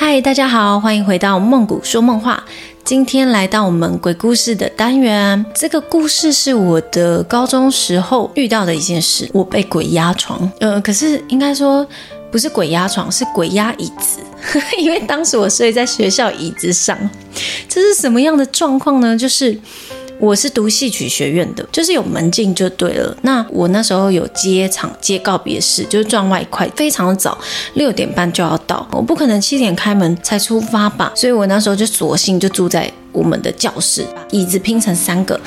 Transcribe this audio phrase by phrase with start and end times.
[0.00, 2.44] 嗨，大家好，欢迎回到梦谷说梦话。
[2.84, 9.28] 今天来到我们鬼故事的单元，这个故事是我的高中时候遇到的一件事。
[9.34, 11.84] 我被鬼压床，呃，可是应该说
[12.30, 14.20] 不是鬼压床，是鬼压椅子，
[14.78, 16.96] 因为当时我睡在学校椅子上。
[17.68, 19.18] 这是什么样的状况呢？
[19.18, 19.58] 就是
[20.20, 23.16] 我是读戏曲学院的，就是有门禁就对了。
[23.22, 27.38] 那我那时候有接场接告别式，就是赚外快，非常的早，
[27.74, 35.40] 六点半就要到，我不可能七点开门才出发吧，所以我那时候就索性就住在我们的教室，把椅子拼成三个，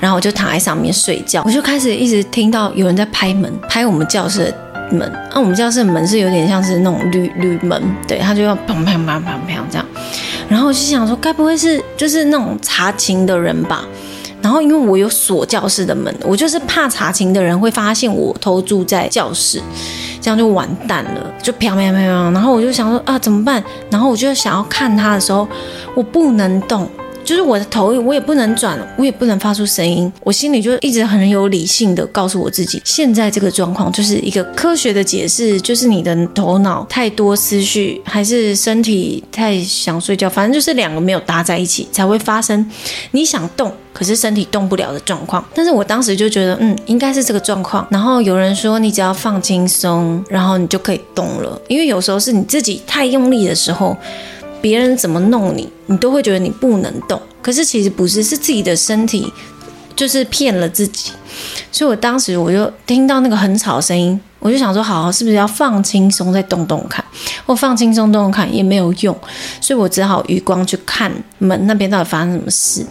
[0.00, 4.54] 然后我就躺在上面睡觉，我就开始一直听到有人在拍门，拍我们教室的
[4.90, 5.12] 门。
[5.32, 9.86] 那、我们教室的门是有点像是那种铝铝门，对，它就要砰砰砰砰砰这样。
[10.48, 13.84] 然后我就想说，该不会是就是那种查勤的人吧？
[14.46, 19.60] 然后因为我有锁教室的门，我就是怕查寝的人会发现我偷住在教室，
[20.20, 22.30] 这样就完蛋了，就飘飘飘飘。
[22.30, 23.60] 然后我就想说啊，怎么办？
[23.90, 25.48] 然后我就想要看他的时候，
[25.96, 26.88] 我不能动。
[27.26, 42.70] 就是我的头，我也不能转，我也不能发出声音，我心里就一直很有理性的告诉我自己，现在这个状况就是一个科学的解释，就是你的头脑太多思绪，还是身体太想睡觉，反正就是两个没有搭在一起才会发生
[43.10, 45.44] 你想动，可是身体动不了的状况。
[45.52, 47.84] 但是我当时就觉得，嗯，应该是这个状况。
[47.90, 53.96] 然后有人说，你只要放轻松，然后你就可以动了，因为有时候是你自己太用力的时候。
[54.66, 57.22] 别人怎么弄你，你都会觉得你不能动。
[57.40, 59.32] 可是其实不是，是自己的身体
[59.94, 61.12] 就是骗了自己。
[61.70, 67.04] 所以我当时我就听到那个很吵的声音，我就想说，好，是不是要放轻松再动动看？
[67.46, 69.16] 我放轻松动动看也没有用，
[69.60, 72.84] 所以我只好余光去看门那边到底发生什么事。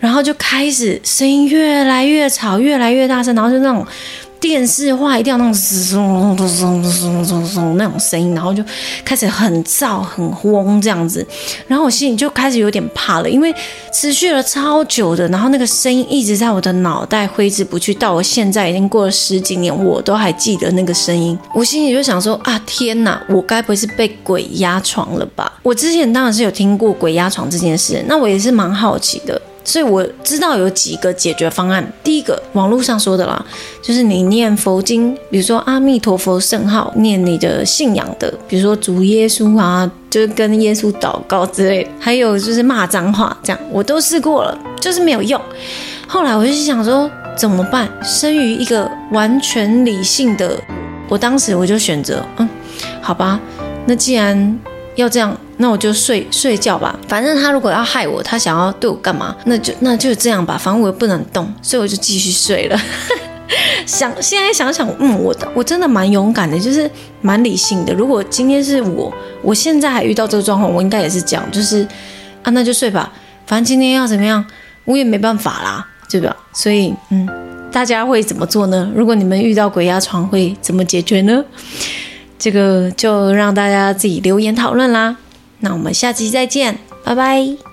[0.00, 3.86] 然后就开始声音越来越吵，越来越大声，然后就那种。
[4.42, 8.62] 电视话一定要那种嗖嗖嗖嗖嗖嗖嗖那种声音，然后就
[9.04, 11.24] 开始很燥很慌这样子，
[11.68, 13.54] 然后我心里就开始有点怕了，因为
[13.94, 21.38] 持续了超久的，然后那个声音一直在我的脑袋挥之不去，到我现在已经过了十几年，我都还记得那个声音。
[21.54, 25.52] 我心里就想说啊，天哪，我该不会是被鬼压床了吧？
[25.62, 29.40] 我之前当然是有听过鬼压床这件事，那我也是蛮好奇的。
[29.64, 31.92] 所以我知道有几个解决方案。
[32.02, 33.44] 第一个，网络上说的啦，
[33.82, 41.90] 就是你念佛经，比如说阿弥陀佛圣号，念你的信仰的，比如说主耶稣啊，就是跟耶稣祷告之类的。
[42.00, 45.40] 还有就是骂脏话，这样我都试过了，就是没有用。
[46.06, 47.88] 后来我就想说怎么办？
[48.02, 50.58] 生于一个完全理性的，
[51.08, 52.48] 我当时我就选择，嗯，
[53.00, 53.40] 好吧，
[53.86, 54.58] 那既然
[54.96, 55.36] 要这样。
[55.62, 62.76] 那我就睡睡觉吧，反正他如果要害我，他想要对我干嘛，那就那就这样吧，反正我又不能动，所以我就继续睡了。
[63.86, 66.90] 想现在想想，嗯，我的我真的蛮勇敢的，就是
[67.20, 67.94] 蛮理性的。
[67.94, 71.86] 如果今天是我，我现在还遇到这个状况，我应该也是讲，就是
[72.42, 73.12] 啊，那就睡吧，
[73.46, 74.44] 反正今天要怎么样，
[74.84, 76.36] 我也没办法啦，对吧？
[76.52, 77.28] 所以，嗯，
[77.70, 78.90] 大家会怎么做呢？
[78.96, 81.44] 如果你们遇到鬼压床，会怎么解决呢？
[82.38, 85.16] 这个就让大家自己留言讨论啦。
[85.62, 87.71] 那我们下期再见，拜拜。